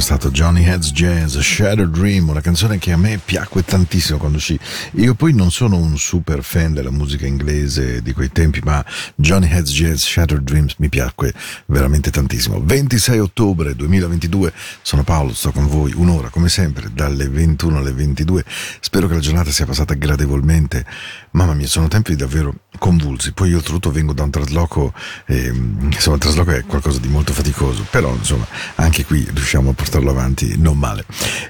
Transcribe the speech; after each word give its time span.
è 0.00 0.02
stato 0.02 0.30
Johnny 0.30 0.64
Heads 0.64 0.92
Jazz, 0.92 1.38
Shadow 1.38 1.84
Dream, 1.84 2.30
una 2.30 2.40
canzone 2.40 2.78
che 2.78 2.90
a 2.90 2.96
me 2.96 3.20
piacque 3.22 3.62
tantissimo 3.62 4.16
quando 4.16 4.38
uscì. 4.38 4.58
Io 4.92 5.14
poi 5.14 5.34
non 5.34 5.50
sono 5.50 5.76
un 5.76 5.98
super 5.98 6.42
fan 6.42 6.72
della 6.72 6.90
musica 6.90 7.26
inglese 7.26 8.00
di 8.00 8.14
quei 8.14 8.32
tempi, 8.32 8.60
ma 8.64 8.82
Johnny 9.14 9.50
Heads 9.50 9.70
Jazz, 9.70 10.02
Shadow 10.02 10.38
Dreams 10.38 10.76
mi 10.78 10.88
piacque 10.88 11.34
veramente 11.66 12.10
tantissimo. 12.10 12.62
26 12.64 13.18
ottobre 13.18 13.76
2022, 13.76 14.54
sono 14.80 15.04
Paolo, 15.04 15.34
sto 15.34 15.52
con 15.52 15.66
voi 15.68 15.92
un'ora 15.94 16.30
come 16.30 16.48
sempre, 16.48 16.88
dalle 16.94 17.28
21 17.28 17.76
alle 17.76 17.92
22. 17.92 18.42
Spero 18.80 19.06
che 19.06 19.14
la 19.14 19.20
giornata 19.20 19.50
sia 19.50 19.66
passata 19.66 19.92
gradevolmente. 19.92 20.86
Mamma 21.32 21.52
mia, 21.52 21.66
sono 21.66 21.88
tempi 21.88 22.16
davvero 22.16 22.54
convulsi. 22.78 23.32
Poi 23.32 23.50
io 23.50 23.56
oltretutto 23.58 23.92
vengo 23.92 24.12
da 24.12 24.24
un 24.24 24.30
trasloco, 24.30 24.92
eh, 25.26 25.52
insomma 25.80 26.16
il 26.16 26.22
trasloco 26.22 26.50
è 26.52 26.64
qualcosa 26.64 26.98
di 26.98 27.08
molto 27.08 27.32
faticoso, 27.32 27.86
però 27.90 28.12
insomma 28.14 28.46
anche 28.76 29.04
qui 29.04 29.28
riusciamo 29.32 29.70
a 29.70 29.74
portarlo 29.90 30.10
avanti 30.10 30.56
non 30.56 30.78
male. 30.78 31.04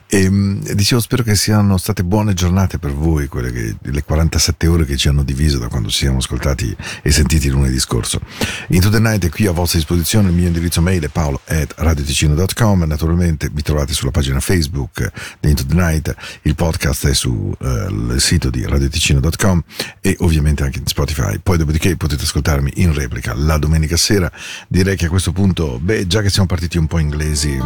E, 0.06 0.25
ehm, 0.25 0.72
dicevo, 0.72 1.00
spero 1.00 1.22
che 1.22 1.37
siano 1.37 1.76
state 1.76 2.02
buone 2.02 2.32
giornate 2.32 2.78
per 2.78 2.94
voi, 2.94 3.28
quelle 3.28 3.52
che, 3.52 3.76
le 3.82 4.02
47 4.02 4.66
ore 4.66 4.84
che 4.87 4.96
ci 4.96 5.08
hanno 5.08 5.22
diviso 5.22 5.58
da 5.58 5.69
quando 5.69 5.90
ci 5.90 5.98
siamo 5.98 6.19
ascoltati 6.19 6.75
e 7.02 7.10
sentiti 7.10 7.50
lunedì 7.50 7.78
scorso. 7.78 8.20
Into 8.69 8.88
the 8.88 8.98
Night 8.98 9.26
è 9.26 9.28
qui 9.28 9.46
a 9.46 9.52
vostra 9.52 9.78
disposizione, 9.78 10.28
il 10.28 10.34
mio 10.34 10.46
indirizzo 10.46 10.81
mail 10.81 11.02
è 11.04 11.08
paolo 11.08 11.40
at 11.44 11.75
radioticino.com, 11.76 12.84
naturalmente 12.84 13.50
mi 13.52 13.60
trovate 13.60 13.92
sulla 13.92 14.10
pagina 14.10 14.40
Facebook 14.40 15.12
di 15.38 15.50
Into 15.50 15.66
the 15.66 15.75
Night, 15.75 16.14
il 16.43 16.54
podcast 16.54 17.08
è 17.08 17.14
sul 17.14 17.54
uh, 17.58 18.19
sito 18.19 18.48
di 18.48 18.64
radioticino.com 18.64 19.62
e 20.00 20.16
ovviamente 20.20 20.62
anche 20.64 20.78
in 20.78 20.86
Spotify. 20.86 21.38
Poi 21.43 21.58
dopodiché 21.58 21.94
potete 21.96 22.22
ascoltarmi 22.22 22.72
in 22.76 22.94
replica 22.94 23.34
la 23.34 23.58
domenica 23.58 23.98
sera. 23.98 24.31
Direi 24.66 24.96
che 24.96 25.06
a 25.06 25.08
questo 25.10 25.32
punto, 25.32 25.78
beh, 25.78 26.06
già 26.06 26.22
che 26.22 26.31
siamo 26.31 26.46
partiti 26.46 26.78
un 26.78 26.86
po' 26.86 26.98
inglesi, 26.98 27.58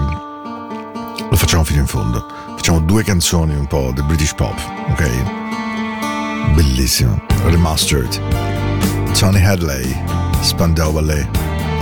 lo 1.31 1.37
facciamo 1.37 1.65
fino 1.65 1.81
in 1.81 1.87
fondo. 1.87 2.27
Facciamo 2.57 2.81
due 2.81 3.03
canzoni 3.03 3.55
un 3.55 3.67
po' 3.67 3.93
del 3.93 4.05
British 4.05 4.35
pop, 4.35 4.55
ok? 4.91 6.55
Bellissimo. 6.55 7.21
Remastered. 7.45 8.21
Tony 9.19 9.41
Hadley, 9.41 9.95
Spandau 10.41 10.93
Ballet. 10.93 11.27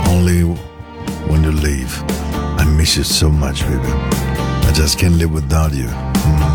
Only 0.07 0.43
when 1.27 1.43
you 1.43 1.51
leave. 1.51 2.03
I 2.57 2.65
miss 2.65 2.95
you 2.95 3.03
so 3.03 3.29
much, 3.29 3.63
baby. 3.65 3.91
I 4.67 4.71
just 4.73 4.97
can't 4.97 5.15
live 5.15 5.31
without 5.31 5.73
you. 5.73 5.87
Mm. 5.87 6.52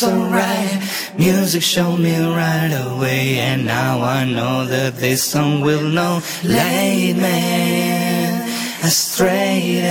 so 0.00 0.16
right. 0.32 0.80
Music 1.18 1.62
showed 1.62 1.98
me 1.98 2.16
right 2.16 2.72
away, 2.86 3.38
and 3.38 3.66
now 3.66 4.00
I 4.00 4.24
know 4.24 4.64
that 4.64 4.96
this 4.96 5.22
song 5.22 5.60
will 5.60 5.82
know. 5.82 6.22
Late 6.42 7.16
man, 7.16 8.48
astray. 8.82 9.82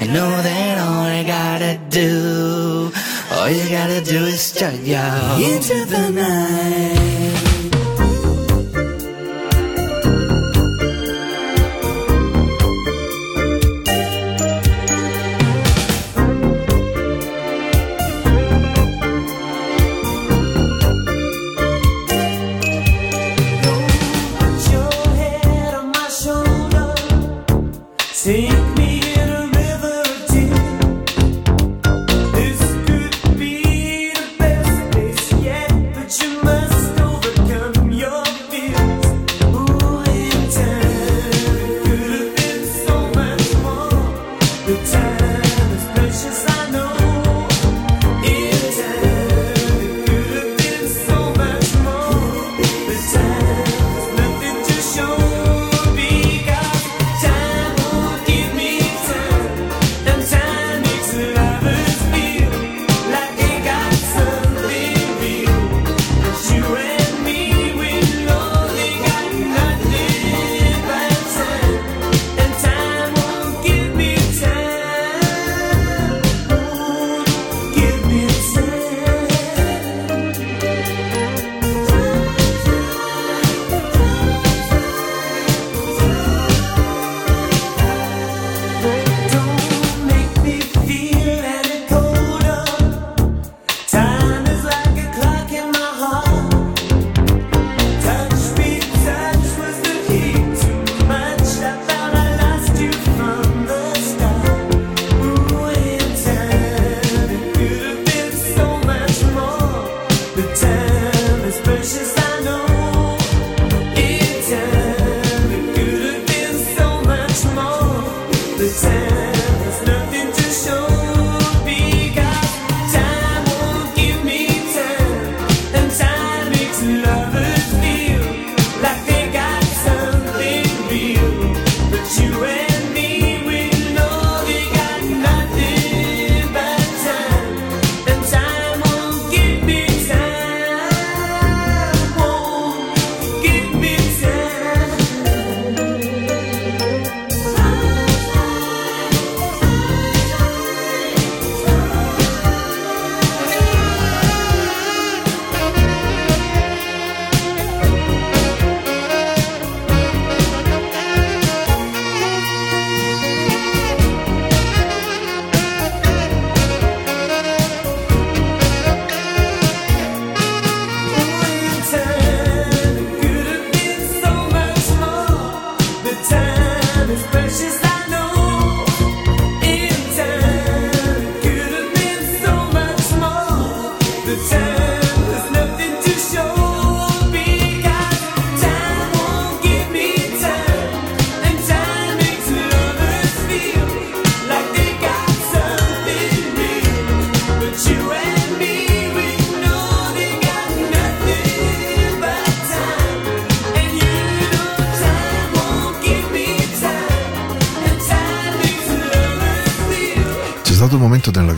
I 0.00 0.06
know 0.06 0.30
that 0.42 0.78
all 0.84 1.04
I 1.04 1.22
gotta 1.22 1.78
do, 1.88 2.90
all 3.32 3.48
you 3.48 3.68
gotta 3.70 4.00
do 4.00 4.24
is 4.24 4.58
shut 4.58 4.74
you 4.80 5.06
into 5.54 5.84
the 5.84 6.10
night. 6.10 7.09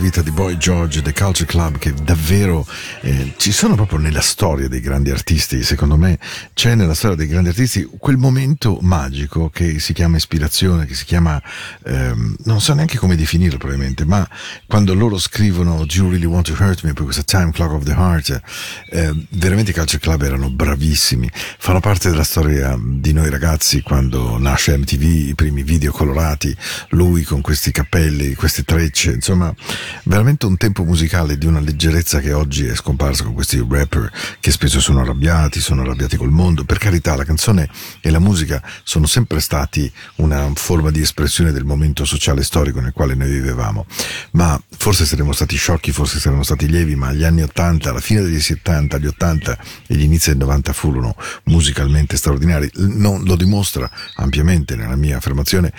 Vita 0.03 0.21
di 0.21 0.31
Boy 0.31 0.57
George 0.57 0.99
e 0.99 1.01
The 1.01 1.13
Culture 1.13 1.45
Club 1.45 1.77
che 1.77 1.93
davvero 1.93 2.67
eh, 2.99 3.35
ci 3.37 3.53
sono 3.53 3.75
proprio 3.75 3.99
nella 3.99 4.19
storia 4.19 4.67
dei 4.67 4.81
grandi 4.81 5.11
artisti, 5.11 5.63
secondo 5.63 5.95
me 5.95 6.19
c'è 6.53 6.75
nella 6.75 6.93
storia 6.93 7.15
dei 7.15 7.27
grandi 7.27 7.47
artisti 7.47 7.87
quel 7.97 8.17
momento 8.17 8.79
magico 8.81 9.49
che 9.49 9.79
si 9.79 9.93
chiama 9.93 10.17
ispirazione, 10.17 10.85
che 10.85 10.93
si 10.93 11.05
chiama, 11.05 11.41
ehm, 11.85 12.35
non 12.43 12.59
so 12.59 12.73
neanche 12.73 12.97
come 12.97 13.15
definirlo 13.15 13.57
probabilmente, 13.57 14.03
ma 14.03 14.27
quando 14.67 14.93
loro 14.93 15.17
scrivono 15.17 15.85
Do 15.85 15.93
you 15.93 16.09
really 16.09 16.25
want 16.25 16.47
to 16.47 16.61
hurt 16.61 16.83
me? 16.83 16.91
Poi 16.91 17.05
questa 17.05 17.23
Time 17.23 17.51
Clock 17.51 17.71
of 17.71 17.83
the 17.85 17.93
Heart, 17.93 18.41
eh, 18.89 19.25
veramente 19.29 19.71
i 19.71 19.73
Culture 19.73 19.99
Club 19.99 20.21
erano 20.21 20.49
bravissimi, 20.49 21.31
fanno 21.33 21.79
parte 21.79 22.09
della 22.09 22.25
storia 22.25 22.77
di 22.77 23.13
noi 23.13 23.29
ragazzi 23.29 23.81
quando 23.81 24.37
nasce 24.37 24.77
MTV, 24.77 25.29
i 25.29 25.33
primi 25.33 25.63
video 25.63 25.93
colorati, 25.93 26.53
lui 26.89 27.23
con 27.23 27.39
questi 27.39 27.71
cappelli, 27.71 28.33
queste 28.33 28.63
trecce, 28.63 29.13
insomma, 29.13 29.53
veramente 30.03 30.45
un 30.45 30.57
tempo 30.57 30.83
musicale 30.83 31.37
di 31.37 31.45
una 31.45 31.59
leggerezza 31.59 32.19
che 32.19 32.33
oggi 32.33 32.65
è 32.65 32.75
scomparsa 32.75 33.23
con 33.23 33.33
questi 33.33 33.65
rapper 33.67 34.11
che 34.39 34.51
spesso 34.51 34.79
sono 34.79 35.01
arrabbiati, 35.01 35.59
sono 35.59 35.81
arrabbiati 35.81 36.17
col 36.17 36.31
mondo. 36.31 36.63
Per 36.63 36.77
carità, 36.77 37.15
la 37.15 37.23
canzone 37.23 37.69
e 38.01 38.09
la 38.09 38.19
musica 38.19 38.61
sono 38.83 39.05
sempre 39.05 39.39
stati 39.39 39.91
una 40.15 40.49
forma 40.55 40.91
di 40.91 41.01
espressione 41.01 41.51
del 41.51 41.65
momento 41.65 42.05
sociale 42.05 42.41
e 42.41 42.43
storico 42.43 42.79
nel 42.79 42.93
quale 42.93 43.15
noi 43.15 43.29
vivevamo. 43.29 43.85
Ma 44.31 44.59
forse 44.77 45.05
saremmo 45.05 45.31
stati 45.33 45.55
sciocchi, 45.55 45.91
forse 45.91 46.19
saremmo 46.19 46.43
stati 46.43 46.67
lievi, 46.67 46.95
ma 46.95 47.11
gli 47.13 47.23
anni 47.23 47.41
80, 47.43 47.91
la 47.91 47.99
fine 47.99 48.21
degli 48.21 48.39
70, 48.39 48.97
gli 48.97 49.07
80 49.07 49.57
e 49.87 49.95
gli 49.95 50.03
inizi 50.03 50.29
del 50.29 50.39
90 50.39 50.73
furono 50.73 51.15
musicalmente 51.45 52.17
straordinari. 52.17 52.69
Non, 52.75 53.23
lo 53.23 53.35
dimostra 53.35 53.89
ampiamente 54.15 54.75
nella 54.75 54.95
mia 54.95 55.17
affermazione 55.17 55.71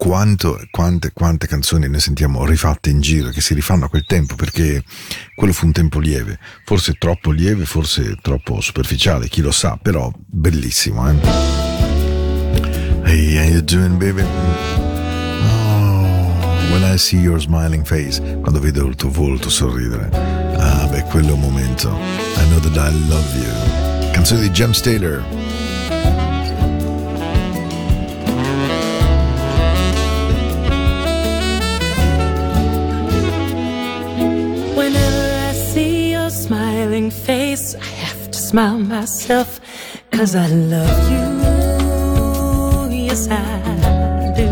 quanto, 0.00 0.58
quante, 0.70 1.12
quante 1.12 1.46
canzoni 1.46 1.86
ne 1.86 2.00
sentiamo 2.00 2.46
rifatte 2.46 2.88
in 2.88 3.02
giro, 3.02 3.28
che 3.28 3.42
si 3.42 3.52
rifanno 3.52 3.84
a 3.84 3.90
quel 3.90 4.06
tempo, 4.06 4.34
perché 4.34 4.82
quello 5.34 5.52
fu 5.52 5.66
un 5.66 5.72
tempo 5.72 5.98
lieve, 5.98 6.38
forse 6.64 6.94
troppo 6.94 7.30
lieve, 7.30 7.66
forse 7.66 8.16
troppo 8.22 8.62
superficiale, 8.62 9.28
chi 9.28 9.42
lo 9.42 9.50
sa, 9.50 9.78
però 9.80 10.10
bellissimo. 10.16 11.06
Eh? 11.06 11.16
Hey, 13.04 13.36
how 13.36 13.44
you 13.44 13.60
doing, 13.60 13.98
baby? 13.98 14.22
Oh, 15.42 16.32
when 16.72 16.82
I 16.82 16.96
see 16.96 17.20
your 17.20 17.38
smiling 17.38 17.84
face, 17.84 18.22
quando 18.40 18.58
vedo 18.58 18.86
il 18.86 18.94
tuo 18.94 19.10
volto 19.10 19.50
sorridere, 19.50 20.08
ah, 20.56 20.86
beh, 20.86 21.02
quello 21.10 21.28
è 21.28 21.32
un 21.32 21.40
momento. 21.40 21.90
I 21.90 22.46
know 22.48 22.58
that 22.60 22.74
I 22.74 22.90
love 23.06 23.36
you. 23.36 24.12
Canzone 24.12 24.40
di 24.40 24.50
James 24.50 24.80
Taylor. 24.80 25.39
Smile 38.50 38.78
myself, 38.80 39.60
cause 40.10 40.34
I 40.34 40.48
love 40.48 41.10
you. 41.12 41.26
Yes, 43.06 43.28
I 43.28 44.32
do. 44.34 44.48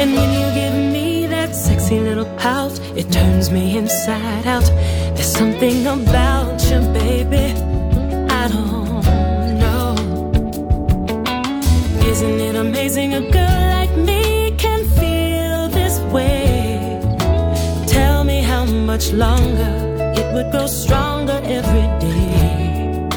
And 0.00 0.08
when 0.16 0.30
you 0.38 0.46
give 0.60 0.74
me 0.96 1.28
that 1.28 1.54
sexy 1.54 2.00
little 2.00 2.26
pout, 2.38 2.72
it 2.96 3.12
turns 3.12 3.52
me 3.52 3.78
inside 3.78 4.46
out. 4.48 4.68
There's 5.14 5.32
something 5.32 5.86
about 5.86 6.60
you, 6.68 6.80
baby. 7.02 7.54
I 8.40 8.48
don't 8.48 9.04
know. 9.62 9.94
Isn't 12.10 12.40
it 12.48 12.56
amazing 12.56 13.14
a 13.14 13.20
girl 13.30 13.60
like 13.76 13.94
me 13.96 14.56
can 14.58 14.80
feel 14.98 15.68
this 15.68 16.00
way? 16.12 16.98
Tell 17.86 18.24
me 18.24 18.40
how 18.40 18.64
much 18.64 19.12
longer 19.12 19.95
would 20.36 20.50
grow 20.50 20.66
stronger 20.66 21.40
every 21.44 21.86
day. 21.98 23.08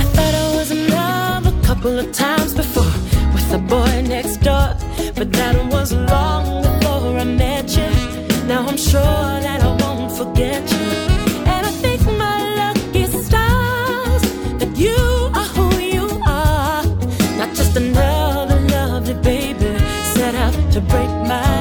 I 0.00 0.04
thought 0.14 0.34
I 0.44 0.46
was 0.56 0.72
in 0.72 0.88
love 0.88 1.46
a 1.46 1.54
couple 1.68 1.96
of 1.96 2.10
times 2.10 2.52
before 2.52 2.94
with 3.34 3.48
the 3.52 3.58
boy 3.58 3.92
next 4.14 4.38
door, 4.38 4.74
but 5.14 5.30
that 5.38 5.54
was 5.72 5.92
long 5.92 6.62
before 6.64 7.16
I 7.16 7.24
met 7.24 7.68
you. 7.78 7.90
Now 8.48 8.66
I'm 8.66 8.76
sure 8.76 9.30
that 9.46 9.58
I 9.62 9.70
won't 9.82 10.10
forget 10.20 10.62
you. 10.72 10.90
And 11.54 11.62
I 11.70 11.72
think 11.82 12.00
my 12.24 12.38
lucky 12.62 13.04
stars 13.24 14.22
that 14.60 14.72
you 14.84 15.00
are 15.38 15.48
who 15.56 15.68
you 15.94 16.06
are, 16.26 16.82
not 17.38 17.50
just 17.54 17.76
another 17.76 18.58
lovely 18.74 19.14
baby 19.30 19.70
set 20.14 20.34
out 20.34 20.54
to 20.72 20.80
break 20.80 21.10
my 21.32 21.59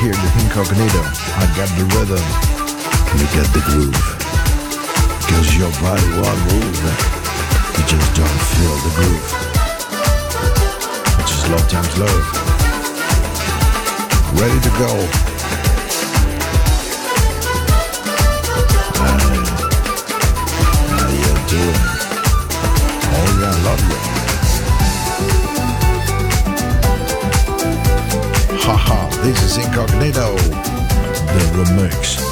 hear 0.00 0.16
the 0.16 0.32
incognito. 0.40 1.02
I 1.36 1.44
got 1.60 1.68
the 1.76 1.84
rhythm. 1.92 2.24
You 3.20 3.26
got 3.36 3.48
the 3.52 3.60
groove. 3.68 4.00
Cause 5.28 5.48
your 5.60 5.68
body 5.76 6.08
won't 6.16 6.40
move. 6.48 6.80
You 7.76 7.84
just 7.84 8.08
don't 8.16 8.40
feel 8.48 8.76
the 8.80 8.92
groove. 8.96 9.26
Which 11.18 11.30
is 11.36 11.44
love 11.52 11.68
times 11.68 11.94
love. 12.00 12.24
Ready 14.40 14.60
to 14.60 14.70
go. 14.80 14.92
How 20.96 21.08
you 21.12 21.34
doing? 21.52 21.82
Oh 23.04 23.28
yeah, 23.38 23.52
I 23.52 23.60
love 23.68 23.82
you. 23.90 23.98
Haha, 28.64 29.09
this 29.22 29.42
is 29.42 29.58
Incognito, 29.58 30.36
the 30.36 31.50
remix. 31.54 32.29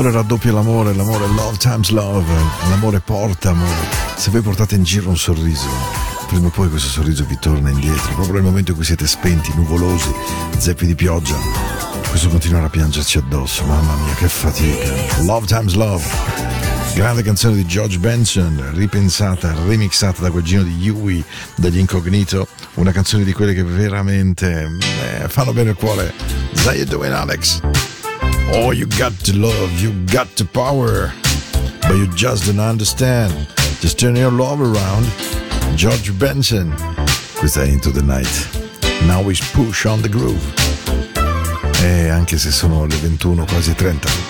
L'amore 0.00 0.12
raddoppia 0.12 0.52
l'amore, 0.52 0.94
l'amore 0.94 1.26
love 1.26 1.58
times 1.58 1.90
love, 1.90 2.32
l'amore 2.70 3.00
porta 3.00 3.50
amore. 3.50 3.86
Se 4.16 4.30
voi 4.30 4.40
portate 4.40 4.74
in 4.74 4.82
giro 4.82 5.10
un 5.10 5.16
sorriso, 5.16 5.68
prima 6.26 6.46
o 6.46 6.50
poi 6.50 6.70
questo 6.70 6.88
sorriso 6.88 7.26
vi 7.26 7.38
torna 7.38 7.68
indietro, 7.68 8.14
proprio 8.14 8.34
nel 8.34 8.42
momento 8.42 8.70
in 8.70 8.76
cui 8.76 8.86
siete 8.86 9.06
spenti, 9.06 9.52
nuvolosi, 9.54 10.10
zeppi 10.56 10.86
di 10.86 10.94
pioggia. 10.94 11.36
Questo 12.08 12.30
continuerà 12.30 12.66
a 12.66 12.70
piangerci 12.70 13.18
addosso, 13.18 13.64
mamma 13.66 13.94
mia 13.96 14.14
che 14.14 14.28
fatica. 14.28 15.22
Love 15.24 15.46
times 15.46 15.74
love. 15.74 16.04
Grande 16.94 17.22
canzone 17.22 17.56
di 17.56 17.66
George 17.66 17.98
Benson, 17.98 18.70
ripensata, 18.72 19.54
remixata 19.66 20.22
da 20.22 20.30
quel 20.30 20.42
gino 20.42 20.62
di 20.62 20.76
Yui 20.78 21.22
dagli 21.56 21.78
Incognito, 21.78 22.48
una 22.74 22.90
canzone 22.90 23.22
di 23.22 23.32
quelle 23.34 23.52
che 23.52 23.62
veramente 23.62 24.78
eh, 25.22 25.28
fanno 25.28 25.52
bene 25.52 25.70
il 25.70 25.76
cuore. 25.76 26.14
You 26.64 26.84
doing 26.84 27.12
Alex? 27.12 27.60
Oh, 28.52 28.72
you 28.72 28.86
got 28.98 29.12
to 29.24 29.36
love, 29.36 29.80
you 29.80 29.92
got 30.06 30.26
to 30.36 30.44
power, 30.44 31.12
but 31.82 31.94
you 31.94 32.06
just 32.14 32.46
don't 32.46 32.58
understand. 32.58 33.32
Just 33.80 33.98
turn 33.98 34.16
your 34.16 34.32
love 34.32 34.60
around. 34.60 35.06
George 35.76 36.12
Benson. 36.12 36.74
Questa 37.36 37.62
è 37.62 37.66
Into 37.66 37.90
the 37.90 38.02
Night. 38.02 38.48
Now 39.06 39.22
we 39.22 39.34
push 39.52 39.86
on 39.86 40.00
the 40.02 40.08
groove. 40.08 40.42
E 41.82 42.08
anche 42.08 42.38
se 42.38 42.50
sono 42.50 42.86
le 42.86 42.96
21, 42.96 43.44
quasi 43.44 43.74
30. 43.74 44.29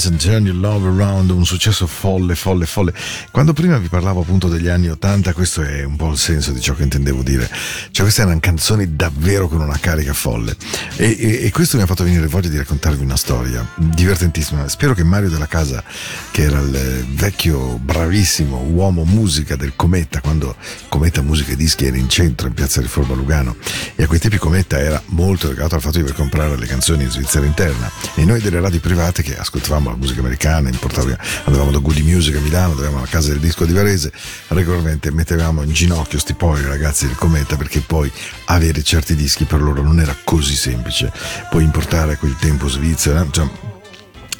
Benson, 0.00 0.16
Turn 0.16 0.46
Your 0.46 0.56
Love 0.56 0.88
Around, 0.88 1.28
un 1.28 1.44
successo 1.44 1.86
folle, 1.86 2.34
folle, 2.34 2.64
folle. 2.64 2.94
Quando 3.30 3.52
prima 3.52 3.76
vi 3.76 3.88
parlavo 3.88 4.22
appunto 4.22 4.48
degli 4.48 4.68
anni 4.68 4.88
80, 4.88 5.34
questo 5.34 5.60
è 5.60 5.84
un 5.84 5.96
po' 5.96 6.12
il 6.12 6.16
senso 6.16 6.52
di 6.52 6.60
ciò 6.62 6.74
che 6.74 6.84
intendevo 6.84 7.22
dire. 7.22 7.46
Cioè 7.90 8.04
queste 8.04 8.22
erano 8.22 8.40
canzoni 8.40 8.96
davvero 8.96 9.46
con 9.46 9.60
una 9.60 9.76
carica 9.78 10.14
folle. 10.14 10.56
E, 11.00 11.16
e- 11.18 11.46
e 11.46 11.50
questo 11.50 11.78
mi 11.78 11.82
ha 11.82 11.86
fatto 11.86 12.04
venire 12.04 12.26
voglia 12.26 12.50
di 12.50 12.58
raccontarvi 12.58 13.02
una 13.02 13.16
storia 13.16 13.66
divertentissima. 13.74 14.68
Spero 14.68 14.92
che 14.92 15.02
Mario 15.02 15.30
della 15.30 15.46
Casa, 15.46 15.82
che 16.30 16.42
era 16.42 16.58
il 16.60 17.06
vecchio 17.14 17.78
bravissimo 17.78 18.58
uomo 18.58 19.04
musica 19.04 19.56
del 19.56 19.72
Cometa, 19.76 20.20
quando 20.20 20.54
Cometa 20.90 21.22
Musica 21.22 21.52
e 21.52 21.56
Dischi 21.56 21.86
era 21.86 21.96
in 21.96 22.10
centro 22.10 22.48
in 22.48 22.52
piazza 22.52 22.82
Riforma 22.82 23.14
Lugano, 23.14 23.56
e 23.94 24.02
a 24.02 24.06
quei 24.06 24.20
tempi 24.20 24.36
Cometa 24.36 24.78
era 24.78 25.02
molto 25.06 25.48
legato 25.48 25.74
al 25.74 25.80
fatto 25.80 25.96
di 25.96 26.02
poter 26.02 26.18
comprare 26.18 26.58
le 26.58 26.66
canzoni 26.66 27.04
in 27.04 27.10
Svizzera 27.10 27.46
interna. 27.46 27.90
E 28.16 28.26
noi 28.26 28.42
delle 28.42 28.60
radio 28.60 28.78
private 28.80 29.22
che 29.22 29.38
ascoltavamo 29.38 29.88
la 29.88 29.96
musica 29.96 30.20
americana, 30.20 30.68
importavamo- 30.68 31.16
andavamo 31.44 31.70
da 31.70 31.78
Goody 31.78 32.02
Music 32.02 32.36
a 32.36 32.40
Milano, 32.40 32.72
andavamo 32.72 32.98
alla 32.98 33.06
casa 33.06 33.28
del 33.28 33.40
disco 33.40 33.64
di 33.64 33.72
Varese, 33.72 34.12
regolarmente 34.48 35.10
mettevamo 35.10 35.62
in 35.62 35.72
ginocchio 35.72 36.18
sti 36.18 36.34
poveri 36.34 36.66
ragazzi 36.66 37.06
del 37.06 37.16
Cometa 37.16 37.56
perché 37.56 37.80
poi 37.80 38.12
avere 38.46 38.82
certi 38.82 39.14
dischi 39.14 39.44
per 39.46 39.62
loro 39.62 39.80
non 39.80 39.98
era 39.98 40.14
così 40.24 40.54
semplice. 40.54 40.88
Poi 41.48 41.62
importare 41.64 42.12
a 42.12 42.16
quel 42.16 42.36
tempo 42.36 42.68
Svizzera, 42.68 43.26
cioè, 43.30 43.48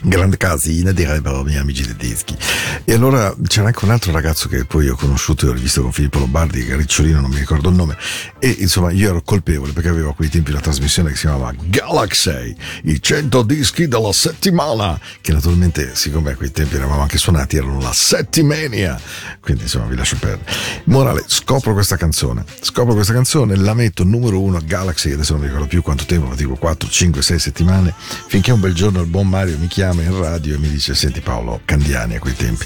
grande 0.03 0.37
casina 0.37 0.93
direbbero 0.93 1.41
i 1.41 1.45
miei 1.45 1.59
amici 1.59 1.85
tedeschi. 1.85 2.37
E 2.85 2.95
allora 2.95 3.35
c'era 3.47 3.67
anche 3.67 3.85
un 3.85 3.91
altro 3.91 4.13
ragazzo 4.13 4.49
che 4.49 4.65
poi 4.65 4.89
ho 4.89 4.97
conosciuto 4.97 5.47
e 5.47 5.49
ho 5.51 5.53
rivisto 5.53 5.83
con 5.83 5.93
Filippo 5.93 6.19
Lombardi 6.19 6.67
Ricciolino 6.75 7.21
non 7.21 7.31
mi 7.31 7.39
ricordo 7.39 7.69
il 7.69 7.75
nome. 7.75 7.97
E 8.39 8.49
insomma 8.61 8.91
io 8.91 9.11
ero 9.11 9.23
colpevole 9.23 9.73
perché 9.73 9.89
avevo 9.89 10.11
a 10.11 10.15
quei 10.15 10.29
tempi 10.29 10.51
una 10.51 10.61
trasmissione 10.61 11.11
che 11.11 11.17
si 11.17 11.23
chiamava 11.23 11.53
Galaxy 11.57 12.55
i 12.85 13.01
100 13.01 13.43
dischi 13.43 13.89
della 13.89 14.13
settimana 14.13 14.99
che 15.21 15.33
naturalmente 15.33 15.95
siccome 15.95 16.33
a 16.33 16.37
quei 16.37 16.51
tempi 16.51 16.77
eravamo 16.77 17.03
anche 17.03 17.19
suonati 17.19 17.57
erano 17.57 17.81
la 17.81 17.93
settimania. 17.93 18.99
Quindi 19.41 19.65
insomma 19.65 19.87
vi 19.87 19.97
lascio 19.97 20.17
perdere. 20.19 20.51
Morale 20.85 21.25
scopro 21.27 21.73
questa 21.73 21.97
canzone. 21.97 22.45
Scopro 22.61 22.95
questa 22.95 23.13
canzone 23.13 23.57
la 23.57 23.75
metto 23.75 24.05
numero 24.05 24.41
uno 24.41 24.57
a 24.57 24.61
Galaxy 24.61 25.13
adesso 25.13 25.33
non 25.33 25.43
mi 25.43 25.49
ricordo 25.49 25.67
più 25.69 25.83
quanto 25.83 26.05
tempo 26.05 26.29
ma 26.29 26.35
dico 26.35 26.55
4, 26.55 26.89
5, 26.89 27.23
6 27.23 27.39
settimane 27.39 27.95
finché 28.27 28.53
un 28.53 28.61
bel 28.61 28.73
giorno 28.73 29.01
il 29.01 29.07
buon 29.07 29.29
Mario 29.29 29.59
mi 29.59 29.67
chiama 29.67 29.90
in 29.99 30.17
radio 30.19 30.55
e 30.55 30.59
mi 30.59 30.69
dice 30.69 30.95
senti 30.95 31.21
Paolo 31.21 31.61
Candiani 31.65 32.15
a 32.15 32.19
quei 32.21 32.35
tempi 32.35 32.65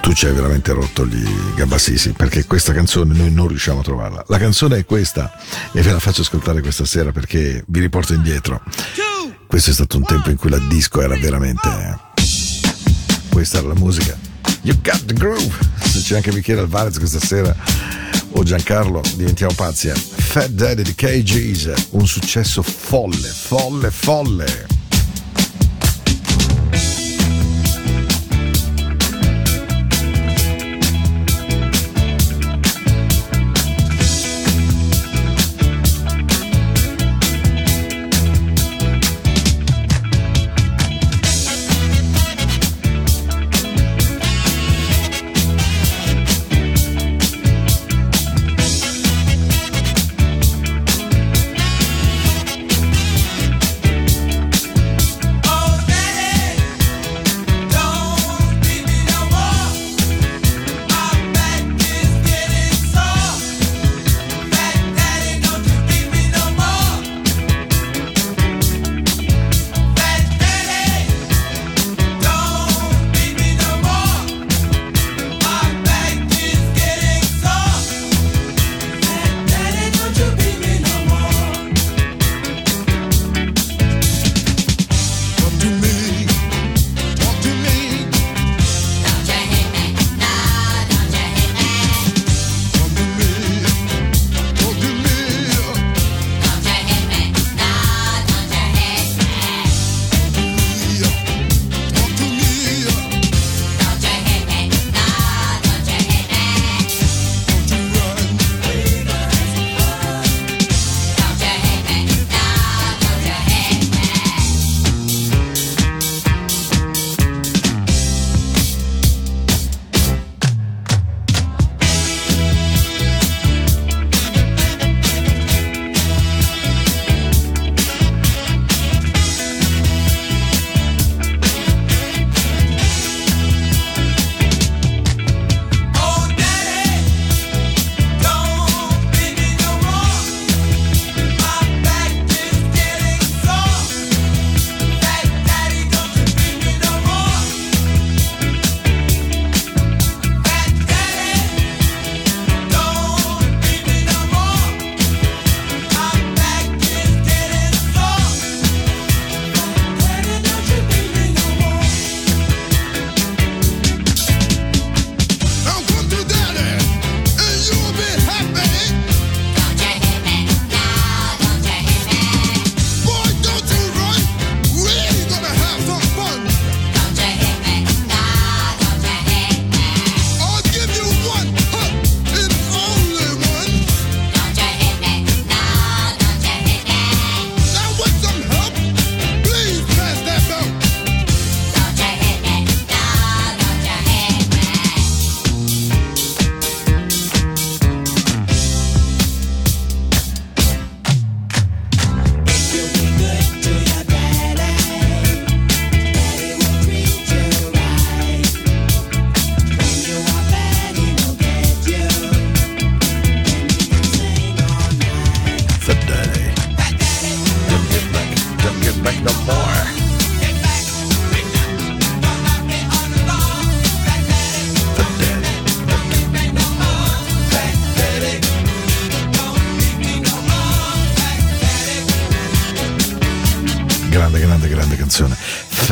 tu 0.00 0.12
ci 0.12 0.26
hai 0.26 0.32
veramente 0.32 0.72
rotto 0.72 1.06
gli 1.06 1.24
gabassisi 1.54 2.12
perché 2.12 2.44
questa 2.46 2.72
canzone 2.72 3.14
noi 3.14 3.32
non 3.32 3.48
riusciamo 3.48 3.80
a 3.80 3.82
trovarla. 3.82 4.24
La 4.28 4.38
canzone 4.38 4.78
è 4.78 4.84
questa 4.84 5.32
e 5.72 5.82
ve 5.82 5.92
la 5.92 5.98
faccio 5.98 6.22
ascoltare 6.22 6.60
questa 6.60 6.84
sera 6.84 7.12
perché 7.12 7.64
vi 7.66 7.80
riporto 7.80 8.14
indietro. 8.14 8.62
Questo 9.46 9.70
è 9.70 9.72
stato 9.72 9.96
un 9.96 10.04
tempo 10.04 10.30
in 10.30 10.36
cui 10.36 10.50
la 10.50 10.58
disco 10.58 11.00
era 11.00 11.16
veramente 11.16 11.98
questa 13.28 13.58
era 13.58 13.68
la 13.68 13.74
musica. 13.74 14.16
You 14.62 14.76
got 14.82 15.04
the 15.04 15.14
groove. 15.14 15.54
C'è 16.02 16.16
anche 16.16 16.32
Michele 16.32 16.60
Alvarez 16.60 16.98
questa 16.98 17.20
sera 17.20 17.54
o 18.32 18.42
Giancarlo 18.42 19.00
diventiamo 19.16 19.52
pazzi 19.54 19.88
eh. 19.88 19.94
Fat 19.94 20.48
Daddy 20.48 20.82
di 20.82 20.94
KG's 20.94 21.88
un 21.90 22.06
successo 22.06 22.62
folle 22.62 23.26
folle 23.28 23.90
folle 23.90 24.77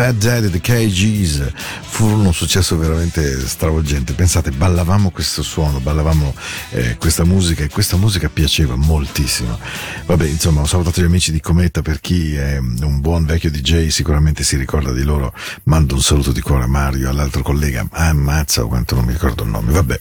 Fat 0.06 0.14
Daddy, 0.18 0.50
The 0.50 0.60
KGs, 0.60 1.50
furono 1.80 2.26
un 2.28 2.32
successo 2.32 2.78
veramente 2.78 3.44
stravolgente. 3.44 4.12
Pensate, 4.12 4.52
ballavamo 4.52 5.10
questo 5.10 5.42
suono, 5.42 5.80
ballavamo 5.80 6.32
eh, 6.70 6.96
questa 6.96 7.24
musica 7.24 7.64
e 7.64 7.68
questa 7.68 7.96
musica 7.96 8.28
piaceva 8.28 8.76
moltissimo. 8.76 9.58
Vabbè, 10.06 10.26
insomma, 10.26 10.60
ho 10.60 10.64
salutato 10.64 11.00
gli 11.00 11.06
amici 11.06 11.32
di 11.32 11.40
Cometa, 11.40 11.82
per 11.82 11.98
chi 12.00 12.36
è 12.36 12.58
un 12.58 13.00
buon 13.00 13.24
vecchio 13.24 13.50
DJ 13.50 13.88
sicuramente 13.88 14.44
si 14.44 14.56
ricorda 14.56 14.92
di 14.92 15.02
loro. 15.02 15.34
Mando 15.64 15.94
un 15.94 16.02
saluto 16.02 16.30
di 16.30 16.40
cuore 16.40 16.62
a 16.62 16.68
Mario, 16.68 17.10
all'altro 17.10 17.42
collega, 17.42 17.84
ah, 17.90 18.12
Mazza 18.12 18.62
o 18.62 18.68
quanto 18.68 18.94
non 18.94 19.06
mi 19.06 19.12
ricordo 19.12 19.42
il 19.42 19.48
nome. 19.48 19.72
Vabbè. 19.72 20.00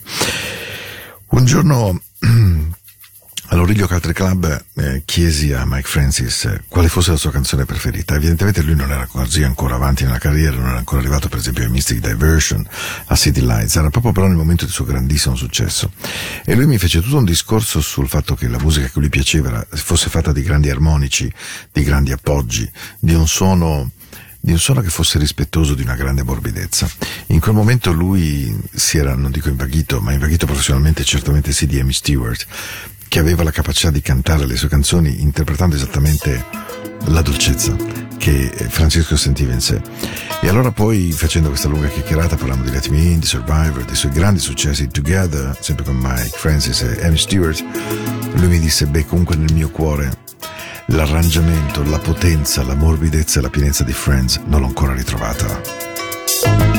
Un 1.30 1.44
giorno 1.44 2.00
all'Origlio 3.56 3.86
Country 3.86 4.12
Club 4.12 4.64
eh, 4.74 5.02
chiesi 5.04 5.52
a 5.52 5.64
Mike 5.64 5.88
Francis 5.88 6.44
eh, 6.44 6.62
quale 6.68 6.88
fosse 6.88 7.12
la 7.12 7.16
sua 7.16 7.30
canzone 7.30 7.64
preferita. 7.64 8.14
Evidentemente 8.14 8.60
lui 8.60 8.74
non 8.74 8.90
era 8.90 9.06
così 9.06 9.42
ancora 9.42 9.76
avanti 9.76 10.04
nella 10.04 10.18
carriera, 10.18 10.56
non 10.56 10.68
era 10.68 10.78
ancora 10.78 11.00
arrivato 11.00 11.28
per 11.28 11.38
esempio 11.38 11.64
a 11.64 11.68
Mystic 11.68 12.06
Diversion, 12.06 12.66
a 13.06 13.16
City 13.16 13.40
Lights, 13.40 13.76
era 13.76 13.88
proprio 13.88 14.12
però 14.12 14.26
nel 14.26 14.36
momento 14.36 14.64
del 14.64 14.74
suo 14.74 14.84
grandissimo 14.84 15.36
successo. 15.36 15.90
E 16.44 16.54
lui 16.54 16.66
mi 16.66 16.76
fece 16.76 17.00
tutto 17.00 17.16
un 17.16 17.24
discorso 17.24 17.80
sul 17.80 18.08
fatto 18.08 18.34
che 18.34 18.46
la 18.46 18.58
musica 18.58 18.86
che 18.86 19.00
lui 19.00 19.08
piaceva 19.08 19.48
era- 19.48 19.66
fosse 19.70 20.10
fatta 20.10 20.32
di 20.32 20.42
grandi 20.42 20.68
armonici, 20.68 21.32
di 21.72 21.82
grandi 21.82 22.12
appoggi, 22.12 22.70
di 22.98 23.14
un 23.14 23.26
suono 23.26 23.90
di 24.38 24.52
un 24.52 24.58
suono 24.60 24.80
che 24.80 24.90
fosse 24.90 25.18
rispettoso 25.18 25.74
di 25.74 25.82
una 25.82 25.96
grande 25.96 26.22
morbidezza. 26.22 26.88
In 27.28 27.40
quel 27.40 27.52
momento 27.52 27.90
lui 27.90 28.56
si 28.72 28.96
era, 28.96 29.16
non 29.16 29.32
dico 29.32 29.48
invaghito, 29.48 30.00
ma 30.00 30.12
invaghito 30.12 30.46
professionalmente 30.46 31.02
certamente 31.02 31.50
sì 31.50 31.66
di 31.66 31.80
Amy 31.80 31.92
Stewart, 31.92 32.46
che 33.16 33.22
aveva 33.22 33.44
la 33.44 33.50
capacità 33.50 33.90
di 33.90 34.02
cantare 34.02 34.44
le 34.44 34.56
sue 34.56 34.68
canzoni 34.68 35.22
interpretando 35.22 35.74
esattamente 35.74 36.44
la 37.06 37.22
dolcezza 37.22 37.74
che 38.18 38.52
Francesco 38.68 39.16
sentiva 39.16 39.54
in 39.54 39.62
sé. 39.62 39.80
E 40.42 40.48
allora 40.50 40.70
poi, 40.70 41.12
facendo 41.12 41.48
questa 41.48 41.68
lunga 41.68 41.88
chiacchierata, 41.88 42.36
parlammo 42.36 42.64
di 42.64 42.70
Let 42.70 42.88
Me 42.88 42.98
In, 42.98 43.20
di 43.20 43.24
Survivor, 43.24 43.86
dei 43.86 43.94
suoi 43.94 44.12
grandi 44.12 44.38
successi 44.38 44.88
Together, 44.88 45.56
sempre 45.58 45.86
con 45.86 45.96
Mike 45.96 46.36
Francis 46.36 46.82
e 46.82 47.06
Amy 47.06 47.16
Stewart, 47.16 47.64
lui 48.34 48.48
mi 48.48 48.58
disse, 48.58 48.84
beh, 48.84 49.06
comunque 49.06 49.34
nel 49.34 49.54
mio 49.54 49.70
cuore 49.70 50.18
l'arrangiamento, 50.88 51.82
la 51.84 51.98
potenza, 51.98 52.64
la 52.64 52.74
morbidezza 52.74 53.38
e 53.38 53.42
la 53.42 53.48
pienezza 53.48 53.82
di 53.82 53.94
Friends 53.94 54.42
non 54.44 54.60
l'ho 54.60 54.66
ancora 54.66 54.92
ritrovata. 54.92 56.75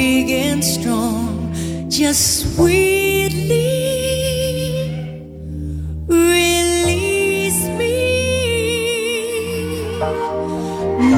big 0.00 0.30
and 0.30 0.64
strong, 0.64 1.52
just 1.90 2.22
sweetly 2.54 3.66
release 6.06 7.62
me. 7.78 7.98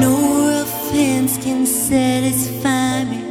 No 0.03 0.15
offense 0.63 1.37
can 1.45 1.65
satisfy 1.65 3.05
me, 3.11 3.21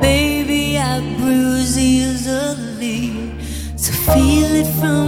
baby. 0.00 0.78
I 0.78 1.00
bruise 1.18 1.76
easily, 1.76 3.02
so 3.76 3.92
feel 4.06 4.52
it 4.62 4.70
from. 4.80 5.07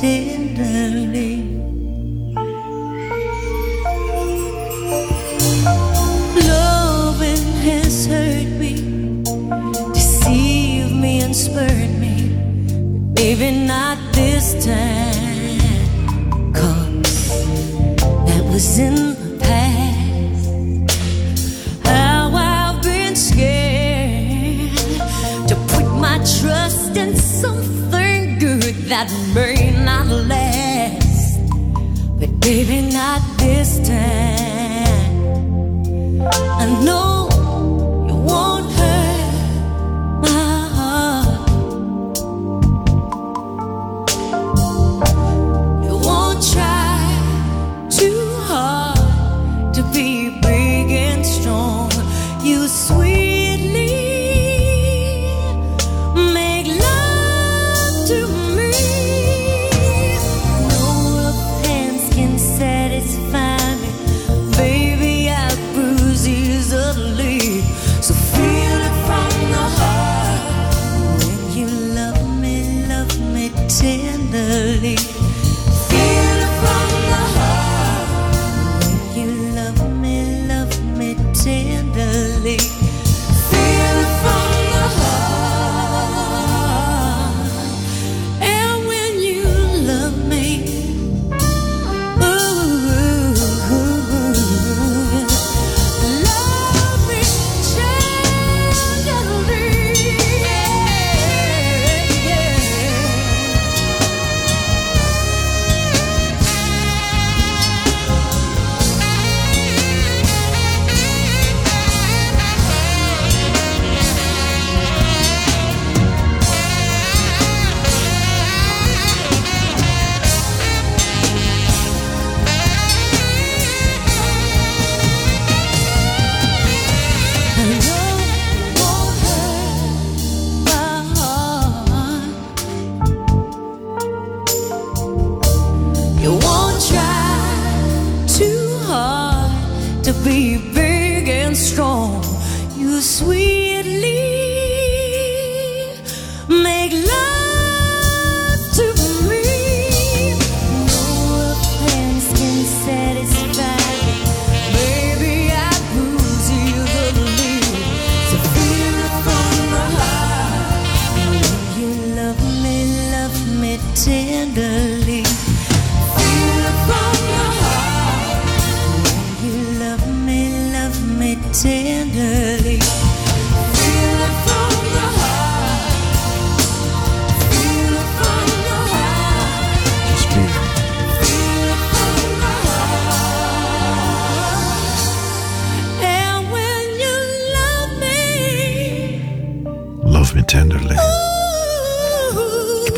see 0.00 0.27
Baby, 32.48 32.80
not 32.80 33.20
this 33.36 33.78
time. 33.86 35.12
I 36.32 36.82
know. 36.82 37.07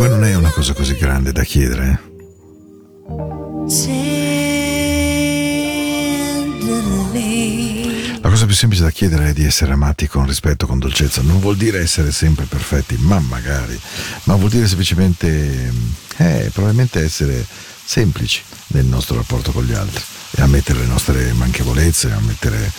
poi 0.00 0.08
non 0.08 0.24
è 0.24 0.34
una 0.34 0.48
cosa 0.48 0.72
così 0.72 0.94
grande 0.94 1.30
da 1.30 1.42
chiedere. 1.42 1.84
Eh? 1.90 2.08
La 8.22 8.30
cosa 8.30 8.46
più 8.46 8.54
semplice 8.54 8.82
da 8.82 8.90
chiedere 8.90 9.28
è 9.28 9.32
di 9.34 9.44
essere 9.44 9.72
amati 9.72 10.08
con 10.08 10.24
rispetto, 10.24 10.66
con 10.66 10.78
dolcezza. 10.78 11.20
Non 11.20 11.38
vuol 11.38 11.58
dire 11.58 11.80
essere 11.80 12.12
sempre 12.12 12.46
perfetti, 12.46 12.96
ma 12.96 13.18
magari, 13.18 13.78
ma 14.24 14.36
vuol 14.36 14.48
dire 14.48 14.66
semplicemente, 14.66 15.70
mm, 15.70 15.90
eh, 16.16 16.50
probabilmente 16.50 17.02
essere 17.02 17.44
semplici 17.84 18.40
nel 18.68 18.86
nostro 18.86 19.16
rapporto 19.16 19.52
con 19.52 19.64
gli 19.64 19.74
altri 19.74 20.02
e 20.30 20.40
ammettere 20.40 20.78
le 20.78 20.86
nostre 20.86 21.30
manchevolezze, 21.34 22.10
ammettere 22.10 22.72